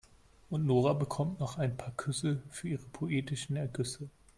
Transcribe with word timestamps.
Und 0.49 0.65
Nora 0.65 0.93
bekommt 0.93 1.39
noch 1.39 1.59
ein 1.59 1.77
paar 1.77 1.91
Küsse 1.95 2.41
für 2.49 2.67
ihre 2.69 2.87
poetischen 2.87 3.55
Ergüsse. 3.55 4.09